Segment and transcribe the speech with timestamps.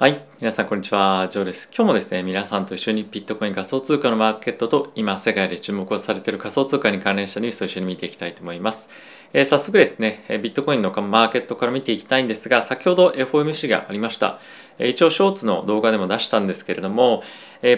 [0.00, 0.24] はい。
[0.38, 1.26] 皆さん、こんにちは。
[1.28, 1.72] ジョーです。
[1.76, 8.90] 今日もですね、皆さんと一緒にビットコイン仮想通貨のマーケットと今、世界で注目をされている仮想通貨に関連したニュースと一緒に見ていきたいと思います。
[9.32, 14.38] えー、早速ですね、ビットコインのマーケットから見ていきたいんですが、先ほど FOMC がありました。
[14.78, 17.24] 一応、ショーツの動画でも出したんですけれども、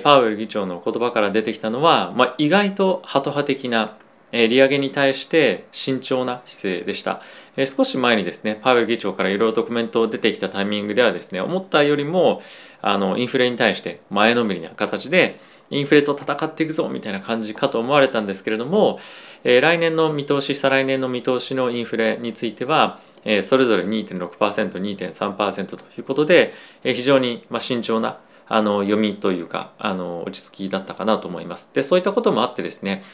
[0.02, 3.96] パウエル議長の言葉から出てきたのは、まあ、意外とハト派的な
[4.32, 7.22] 利上げに対して慎重な姿勢でした、
[7.66, 12.42] 少し前にですねパウエル議長からいろいろとコメント出てきたタイミングではですね思ったよりも
[12.82, 15.40] あのインフレに対して前のめりな形で
[15.70, 18.98] インフレと戦っていくぞみたいな感じかと思われたんですけれども、
[19.44, 23.00] 来年の見通し再来年の見通しのインフレについては
[23.42, 28.18] それぞれ 2.6%2.3% ということで、非常に慎重な
[28.48, 31.70] あの読みというかあの落ち着きだったかなと思います。
[31.72, 33.04] でそういったこともあってですね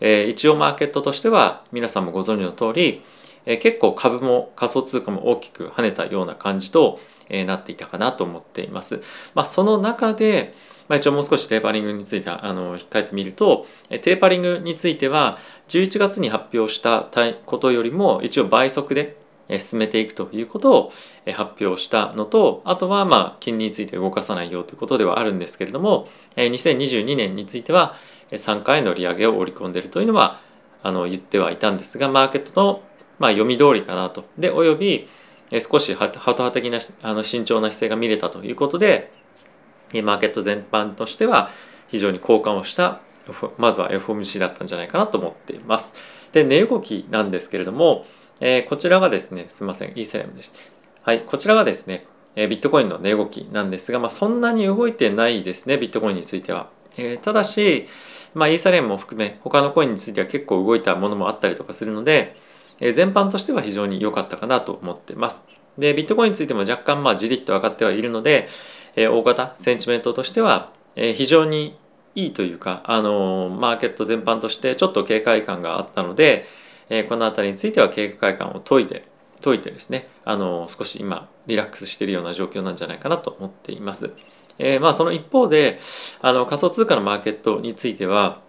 [0.00, 3.02] えー、一応マーケットとしては皆さんもご存知の通り、
[3.46, 9.02] えー、結構株も仮想通貨も大きく跳ねたような感じと、えー、なっていたかなと思っています。
[9.34, 10.54] まあ、その中で、
[10.88, 17.08] まあ、一応もう少しテーパリングについてあの控えてみるとテーパリングについては11月に発表した
[17.46, 19.16] ことよりも一応倍速で
[19.58, 20.92] 進めていくということを
[21.32, 27.94] 発表したのとあとはまあ金利について動かさないよということではあるんですけれども2022年については
[28.32, 30.40] 3回の利上げを織り込んでいるというのは
[30.82, 32.82] あの言ってはいたんですがマーケットの
[33.18, 35.08] まあ読み通りかなとでおよび
[35.58, 39.12] 少しハト派的なあの慎重な姿勢が見れたということで
[39.92, 41.50] マーケット全般としては
[41.88, 43.00] 非常に好感をした
[43.58, 45.94] まずは FOMC だったんじゃないかなと思っています。
[46.32, 48.06] で値動きなんですけれども
[48.40, 50.58] えー、こちらがですね、すみません、イーサリアムでした。
[51.02, 56.70] はい、こちらがですね、え、ビットコインの値動きなんですが、まあ、そんなに動いてないですね、ビットコインについては。
[56.96, 57.86] えー、ただし、
[58.34, 62.36] まあ、イーサリアムも含め、他のコインについては結構動いたものもあったりとかするので、
[62.80, 65.48] え、全般としては非常に良かったかなと思ってます。
[65.78, 68.48] で、ビットコインについても若干まあじりっと上がってはいるので、
[68.96, 71.78] え、大型センチメントとしては、え、非常に
[72.14, 76.46] いいというか、あの、マーケット全般としてちょっと警戒感があったので、
[76.90, 79.04] えこの辺りについては警戒感を解いて
[79.42, 84.12] 解いてですねあの少し今リラックスしているような状況なんじゃないかなと思っています。
[84.58, 85.78] えー、まあその一方で
[86.20, 88.40] あの仮想通貨のマーケットについては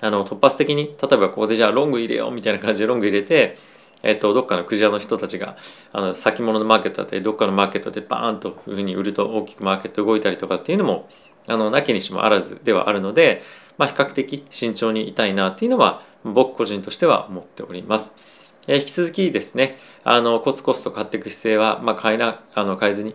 [0.00, 3.56] あの突発的に例えばここでじゃあロング入れようみたいな感じでロング入れて
[4.04, 5.56] えっと、どっかのクジラの人たちが
[5.90, 11.08] あの先物のマーケットだったりどっかのマーケットでバーンというふうに売ると大きくマーケット動いたりとかっていうのも
[11.46, 13.42] あのなきにしもあらずではあるので、
[13.78, 18.14] まあ、比較的慎重にいたいなっていうのは僕個人としては思っております。
[18.66, 23.14] えー、引き続きですね、あのコツコツと買っていく姿勢は、まあ、変えなあの変えずに、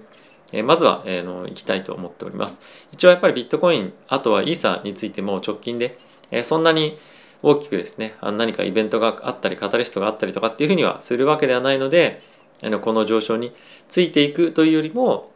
[0.52, 2.62] え、まずは、えー、のいきたいと思っております。
[2.92, 6.00] 一応やっぱりビットコイン、あとはイーサについても直近で、
[6.32, 6.98] え、そんなに
[7.42, 12.22] 大きくですね、あ何かイベントがあったり、カタリストがあったりとかっていうふうにはするわけではないので、
[12.62, 13.54] あのこの上昇に
[13.88, 15.32] ついていくというよりも、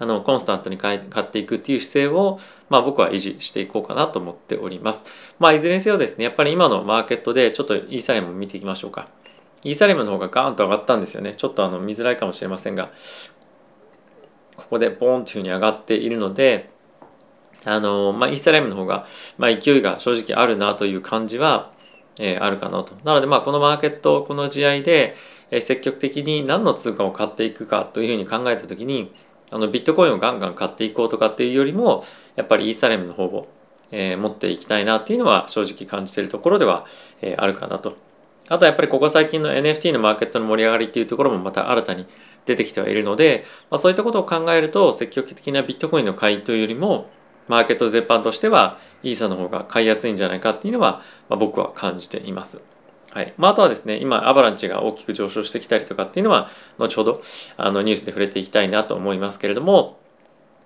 [0.00, 5.04] あのコンスタントに買っていくっていう姿勢を、まあ、僕は維持していこうかなと思っております。
[5.38, 9.08] まあ、いずれにせよですねやっぱり今のマーケットでちょっとイーサリアム見ていきましょうか。
[9.64, 11.34] イーサリアムの方がガーンと上がったんですよね。
[11.36, 12.92] ちょっとあの見づらいかもしれませんが
[14.68, 16.68] ここでボーンというふうに上がっているので
[17.64, 19.06] あの、まあ、イーサリアムの方が、
[19.38, 21.72] まあ、勢いが正直あるなという感じは、
[22.18, 22.94] えー、あるかなと。
[23.02, 25.16] なのでまあこのマーケットこの試合で、
[25.50, 29.10] えー、積極的に何の通貨を買っていくかというふうに考えた時に
[29.50, 32.04] あのビットコインをガンガン買っていこうとかっていうよりも
[32.36, 33.48] やっぱりイーサレムの方を、
[33.90, 36.84] えー、持っていきたいなっていうのは正直感じているところでは、
[37.22, 37.96] えー、あるかなと。
[38.48, 42.06] あとやっぱりここ最近の NFT のマーケットの盛り上がりっていうところもまた新たに
[42.46, 47.10] 出てきてはいるので、まあ、そういったことを考えると積極的なビットコインの買いというよりも
[47.46, 52.60] マーケット全般としてはイーサの方が買いやすいんじゃないかっていうのは、まあ、僕は感じています。
[53.10, 57.22] はいまあ、あとはですね今アバランチが大きく上昇してきたりとかっていうのは後ほど
[57.56, 59.98] あのニュースで触れていきたいなと思いますけれども、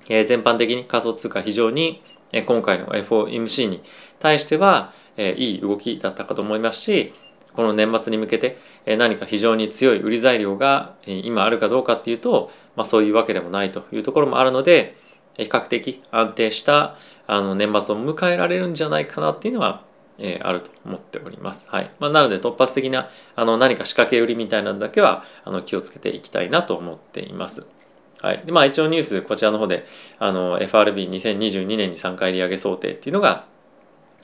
[0.08, 3.82] えー、全般的に仮想通貨非常に、えー、今回の FOMC に
[4.18, 7.14] 対しては、えー、いい動きだったかと思いますし
[7.54, 14.96] この年末に向けて何か非常に強い売り材料が今あるかどうかっていうと、まあ、そういうわけでもないというところもあるので
[15.36, 16.96] 比較的安定した
[17.26, 19.84] あの年末を迎えられるんじゃないかなっていうのは
[20.18, 21.68] えー、あると思っております。
[21.68, 27.66] はいまあ、なので突発的なあの何か仕掛け売りみたいなのだけはあの気をつけていきたいなと思っています。
[28.20, 28.42] はい。
[28.44, 29.84] で、まあ一応ニュースこちらの方で
[30.18, 33.46] あの FRB2022 年に3回利上げ想定っていうのが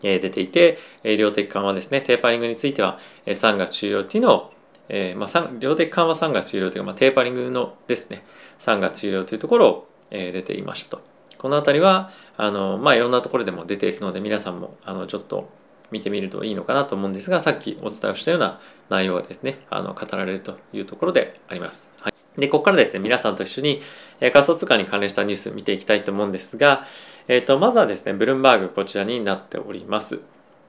[0.03, 4.53] 出ていて、量的緩和ですね、テーパリングについては3月終了っていうのを、
[4.89, 8.25] えー、まあ、量的緩和3月終了というか、まあ、テーパリングのですね、
[8.61, 11.03] 3月終了というところを、えー、出ていましたと。
[11.39, 15.49] この辺りは、あの、まあ、いろんなところでも出ているので、皆さんも、あの、ちょっと
[15.91, 18.61] 見てみるといいのかなと思うんですがさっきお伝えしたような
[18.91, 21.95] 内容がですねあの語られるというところであります。
[22.01, 23.81] はいで、ここからですね、皆さんと一緒に
[24.21, 26.85] 仮想通貨に関連したニュース見ていきたいと思うんですが、
[27.29, 30.21] えっ、ー、と、まずはですね、ブルームバーグこちらになっております。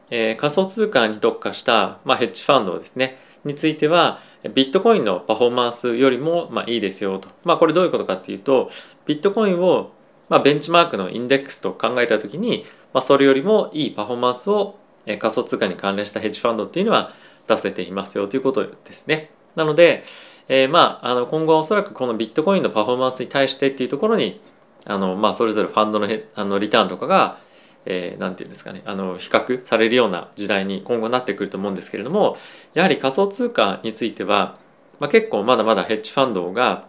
[0.10, 4.20] えー、仮想通貨に特化した、まあ、ヘッジファンドですね、については、
[4.54, 7.30] ビットコインのパフォーマンスよりも、まあ、いいですよと。
[7.46, 8.72] まあ、これどういうことかっていうと、
[9.06, 9.92] ビットコインを、
[10.28, 17.14] まあ、ベンチマークのインデックスと考えたときに、まあ、それよりもいいパフォーマンスを、えー、仮想通貨に関連したヘッジファンドっていうのは
[17.48, 19.32] 出せていますよということですね。
[19.56, 20.04] なので、
[20.50, 24.42] えー、まあ、あの今後はおそらくこのビットコインのパフォーマンスに対してっていうところに
[24.86, 27.40] あの、まあ、それぞれファンドのあのリターンとかが、
[27.86, 32.38] えー、ていうんですかねあの比較されるような時代に今後なってくると思うんですけれども
[32.74, 34.58] やはり仮想通貨については、
[35.00, 36.88] まあ、結構まだまだヘッジファンドが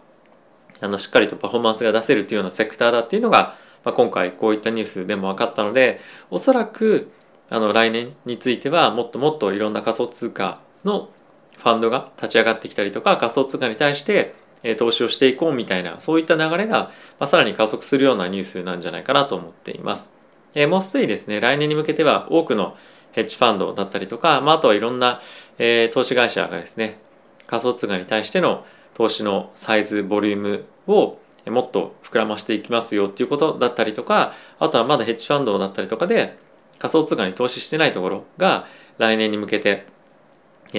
[0.79, 5.99] あのしっかりとパフォーマンスが出せるというようなセクターだっていうのが、まあ、今回こういったニュースでも分かったので
[6.29, 7.11] おそらく
[7.49, 11.09] あの来年についてはもっともっといろんな仮想通貨の
[11.57, 14.33] ファンドが立ち上がってきたりとか仮想通貨に対して
[14.77, 20.13] 投資をしていこうみたいなそういった流れが、まあ、さらに加速するようなニュースなんじゃないかなと思っています。
[20.53, 22.75] えー、もうすでにですね来年に向けては多くの
[23.13, 25.21] ヘッジファンドだったりとか、まあ、あとはいろんな、
[25.57, 26.99] えー、投資会社がですね
[27.47, 36.37] 仮想通貨に対しての投資のサイズボリュームをもっと膨らましていきますよっていうことだったりとかあとはまだヘッジファンドだったりとかで
[36.77, 38.67] 仮想通貨に投資してないところが
[38.97, 39.85] 来年に向けて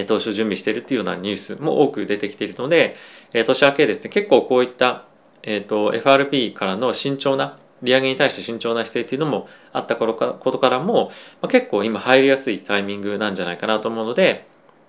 [0.07, 2.97] 投資を準備しているというようなニュースも多く出てきているので、
[3.33, 5.05] 年明けですね、結構こういった、
[5.43, 11.11] えーと、FRP からの慎重な、利上げに対して慎重な姿勢というのもあったことからも、
[11.41, 14.47] まあ、結構今入りやすいタイミングなんじゃないかなと思うので、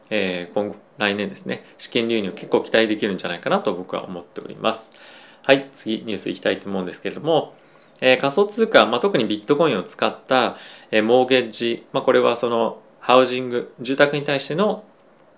[0.10, 4.94] えー、今後、来年ですね、資金流入結構期待できるんじゃないかなと僕は思っております。
[5.42, 7.56] はい、次ニュースいきたいと思うんですけれども、
[8.00, 10.58] えー、仮想通貨、まあ、特にビットコインを使った、
[10.92, 14.84] えー、 mortgage、まあ、これはその housing、住宅に対しての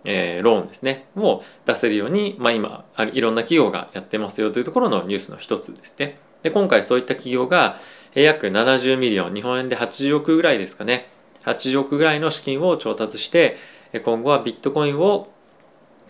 [0.05, 6.17] えー、ローンですねを出せるように、まあ、今いろんな企業がやってますよというところのニュースの一つですね。
[6.43, 7.79] で今回そういった企業が
[8.13, 11.09] 約70 million 日本円で80億ぐらいですかね
[11.43, 13.57] 80億ぐらいの資金を調達して
[14.05, 15.29] 今後はビットコインを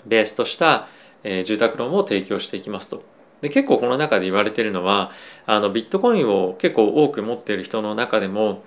[0.05, 0.87] ベースとした、
[1.23, 3.03] え、住宅ローンを提供していきますと。
[3.41, 5.11] で結構この中で言われているのは
[5.45, 8.63] あのビットコインを結構多く持っている人の中でも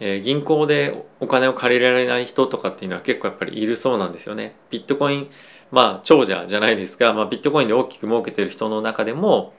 [0.00, 4.56] えー、銀行でお金を借りられない人とかっていうのは結構やっぱりいるそうなんですよね。
[4.70, 5.30] ビットコイン
[5.70, 9.52] まあ長者じゃないですが、まあ、ビットコインで大きく儲けてる人の中でも、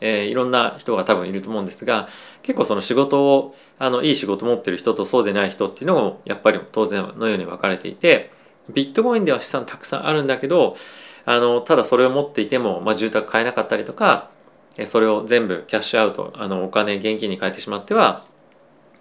[0.00, 2.08] えー、いろんな人が多分いると思うんですが
[2.42, 8.30] 結構その仕事をあのいい仕事持ってる人とそうでない人っていうのもやっぱり当然のように分かれていて
[8.70, 10.76] ビットコインでは資産たくさんあるんだけど
[11.24, 14.30] あのただそれを持っていても、まあ、住宅買えなかったりとか
[14.86, 18.24] それを全部キャッシュアウトあのお金現金に変えてしまっては、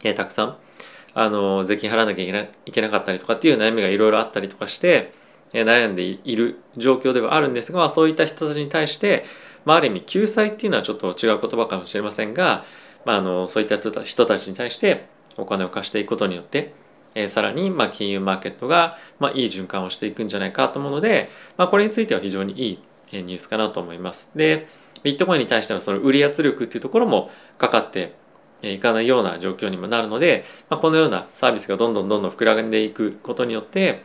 [0.03, 0.57] えー、たくさん
[1.19, 5.13] あの税金払わなきゃいけなかったりとかっていう悩みがいろいろあったりとかして、
[5.51, 9.25] え悩んでいる状況ではあるんですが、そういった人たちに対して、
[9.65, 12.65] まあ、ある意味救済っていうのはちょっと違う言葉かもしれませんが、
[13.03, 16.75] まあ、あのそういった人たちに対してお金を貸していくことによって、
[17.15, 24.31] え、さらにま金融マーケットがまいい循環をしていくんじゃないかと思うので、まあ、これについては非常にいいニュースかなと思います。
[24.35, 24.67] で
[25.01, 28.13] ビットコインに対してのその売り圧力っていうところもかかって
[28.61, 34.03] いかないような状況にもなるので、まあ、このようなサービスがどんどんどんどん膨らんでいくことによって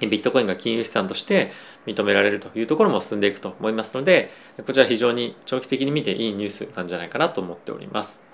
[0.00, 1.52] ビットコインが金融資産として
[1.86, 4.30] 認められるというところも進んでいくと思いますので
[4.66, 8.24] こちら非常に長期的に見ていいニュースなんじゃないかなと思っております。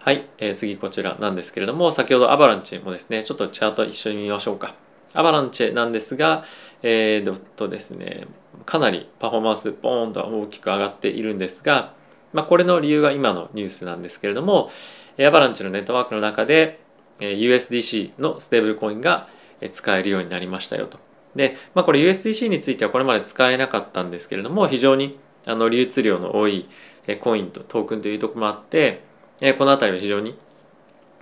[0.00, 4.74] はい、えー、次こちらなんですけれども先ほどアバランチもですねちょっとチャート一緒に見ましょうか。
[5.14, 6.44] アバランチェなんですが、
[6.82, 8.26] えー、とですね
[8.64, 11.94] かなりパフォーマンスボーンと大きく上がっているんですが
[12.32, 14.70] まあ、これの理由が今のニュースなんですけれども、
[15.20, 16.80] アバランチのネットワークの中で
[17.20, 19.28] USDC のステーブルコインが
[19.70, 20.98] 使えるようになりましたよと。
[21.34, 26.68] で、まあ、これ USDC についてはこれまで使えなかったんですけれども、非常にあの流通量の多い
[27.20, 29.02] コインとトークンというところもあって、
[29.58, 30.36] この辺りは非常に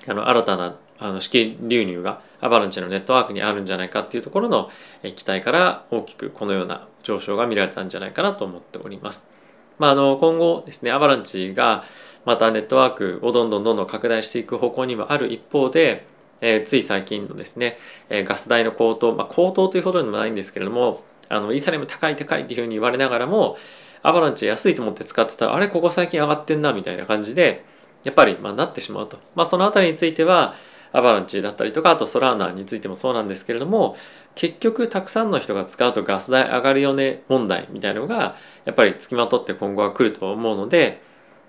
[0.06, 4.70] あの新たなあの資金流入がアバランチのネットワークにあるんじゃないかっていうところの
[5.02, 9.39] 期待から大きくこのような上昇が見られたんじゃないかなと思っております。
[9.80, 11.84] まあ、あの今後ですねアバランチが
[12.26, 16.06] またネットワークをどんどんどんどん拡大していく方向にはある一方で、
[16.42, 17.78] えー、つい最近のですね、
[18.10, 23.56] えー、ガス代の高騰、まあ、高騰というほどでもないんですけれどもあのイーサリアム高い高いっていうふうに言われながらも
[24.02, 27.64] アバランチ安いと思って使ってたらあれここ最近上がってんなみたいな感じで
[28.04, 30.54] やっぱりまあなってしまうと、まあ、そのあたりについては
[30.92, 33.96] アバランチだったりとかあとソラーナについてもそうなんですけれども
[34.34, 41.02] 結局たくさんの人が使うとガス代上がるよね問題みたいなのがやっぱりつきまとって今後は来ると思うので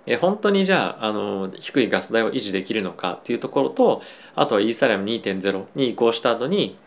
[0.06, 4.02] え本当にじゃああの低いガス代を維持できるのかっていうところと
[4.36, 6.78] あとはイーサリアム2.0に移行した後に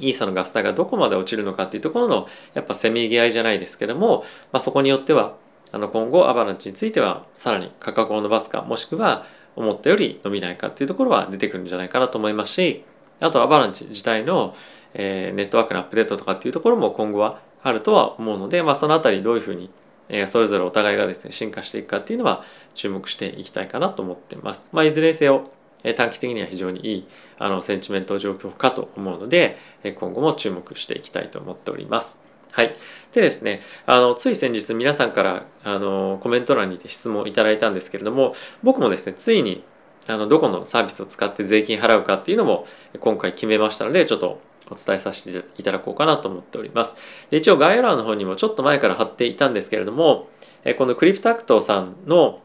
[0.00, 5.36] イーサのガス代がどこまで落ちるのかっていうところのやっぱせめぎ合いじゃないですけども、まあ、そこによっては
[5.72, 9.26] あの今後アバランチについてはさらに価格を伸ばすかもしくは
[9.58, 12.84] 思ったより伸びないかっていうところは出てくるんじゃないかなと思いますし
[13.20, 14.54] あとアバランチ自体の、
[14.94, 19.70] え、ネットワークのアップデートとかっていうところも今後はあるとは思うので、まあ、そのあたりどういうふうに
[20.08, 24.68] えそれぞれお互いがですね進化していくかっていうのは注目していきたいかなと思ってます。
[24.72, 25.50] まあ、いずれにせよ
[25.96, 29.58] 短期的には非常にいいあのセンチメント状況かと思うので
[29.96, 32.27] 今後も注目していきたいと思っております。
[32.58, 32.74] はい、
[33.14, 38.34] でですねあのつい先日皆さんからあのコメント欄にて質問いただいたんですけれども
[38.64, 39.62] 僕もですねついに
[40.08, 42.66] あのどこのサービスを使って税金払うかっていうのも
[42.98, 44.40] 今回決めましたのでちょっと
[44.72, 46.96] お伝えさせていただこうかなと思っております。
[47.30, 50.26] で一応概要欄の方にもちょっと前から貼っていたんですけれども
[50.64, 52.40] えこのクリプタクトさんの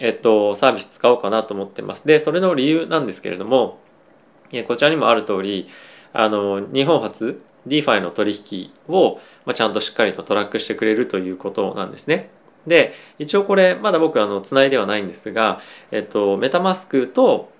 [0.00, 2.04] えっと、サービス使おうかなと思ってます。
[2.04, 3.78] で、それの理由なんですけれども、
[4.66, 5.68] こちらにもある通り、
[6.12, 12.30] あの、日本初 DeFi の取引を、まあ、ちゃんとしっかりとトラックしてくれるということなんですね。
[12.66, 17.50] で、一応これ、まだ僕、あの、つないではないんですが、えっと、メタマスクと、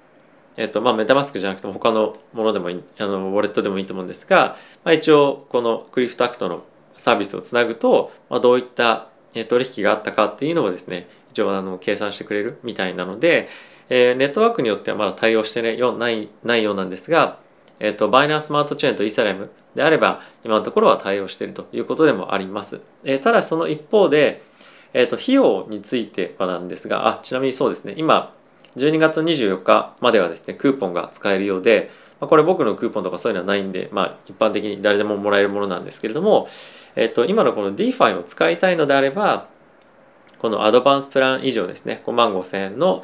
[0.57, 6.65] えっと、まあ、メタマスクじゃなくても他のものでもいい、あの、ウォレットでもいいと思うんですが、まあ、一応、このクリフトアクトの
[6.97, 9.09] サービスをつなぐと、まあ、どういった
[9.49, 13.49] 取引があったかっていうのをですね、一応あの計算してくれるみたいなので、
[13.89, 17.39] えー、ネットワークによってはまだ対応して、ね、よないないようなんですが、
[17.81, 22.81] えーと、バイナンスマートチェーンとイーサレムであれば今のところは対応しているということでもあります。
[23.05, 24.43] え、ただしその一方で、
[24.93, 28.33] えーと、費用についてはなんですがあちなみにそうですね今
[28.77, 31.91] 12月24日まではですねクーポンが使えるようで、
[32.21, 36.49] ま、これ僕のクーポンとかそういうのはないんで、まあ、一般的に誰でももらえるものなんですけれども、
[36.97, 39.49] えーと今のこの DeFi を使いたいのであれば
[40.39, 43.03] このアドバンスプラン以上ですね5万5000円の、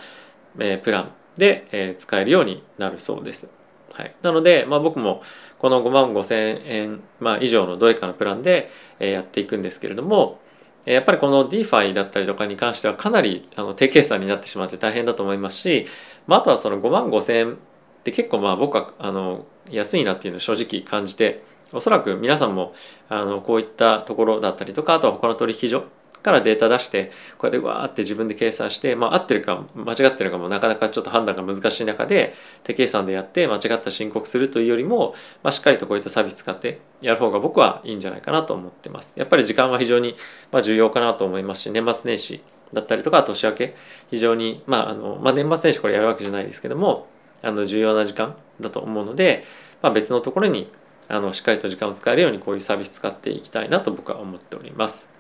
[0.59, 3.60] えプランで、え使えるようになるそうです。
[3.93, 5.23] はい、なので、まあ、僕も
[5.59, 10.41] この5万5000円、まあ、以上のどれかのプランで、えやっていくんですけれども
[10.87, 15.87] やっぱりこの DeFi だったりとかに関してはかなりあの低計算になってしまって大変だと思いますし、
[16.27, 17.57] まあ、あとはその5万5000円っ
[18.03, 21.43] て結構まあ僕はあの安いなっていうのを正直感じて
[21.73, 22.73] おそらく皆さんも
[23.09, 25.85] あのこういったところだったりとかあとは他の取引所
[26.23, 32.35] からデータ出してこうやってわーって自分で計算して、まあ、合ってるか間違ってるかもなかなかちょっと判断が難しい中で
[32.65, 40.17] 手計算でやって間違った申告するというよりも、まあ、しっかりとこういったサービス使ってやる方が僕はいいんじゃないかなと思ってますやっぱり時間は非常に
[40.63, 43.75] 重要かなと思いますし年末年始だったりとか年明け
[44.11, 47.07] 非常にまああの、まあ、年末年始これやるわけじゃないですけども
[47.43, 49.45] あの重要な時間だと思うので、
[49.83, 50.71] まあ、別のところに
[51.09, 55.20] あのしっかりと時間を使えるようにこういうサービス使っていきたいなと僕は思っております。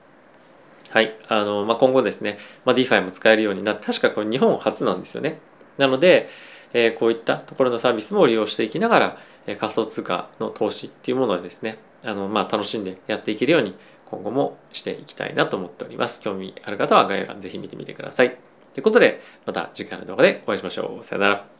[0.91, 1.17] はい。
[1.29, 5.39] あの、まあ、今後ですね、まあ、DeFi も使えるようになって、確かこれ日本初なんですよね。
[5.79, 6.29] なので、
[6.73, 16.21] えー、こういったところのサービスも利用していきながら、えー、仮想通貨の投資っていうものをですね、あの、まあ、楽しんでやっていけるように今後もしていきたいなと思っております。
[16.21, 18.31] 興味ある方は概要欄ぜひ見てみてください。
[18.75, 21.03] ということで、また次回の動画でお会いしましょう。
[21.05, 21.60] さよなら。